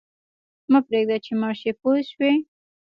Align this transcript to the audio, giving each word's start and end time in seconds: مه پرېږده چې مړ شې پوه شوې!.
مه 0.71 0.79
پرېږده 0.87 1.17
چې 1.25 1.31
مړ 1.41 1.53
شې 1.61 1.71
پوه 1.79 1.99
شوې!. 2.09 2.31